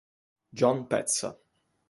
John 0.53 0.87
Pezza 0.87 1.29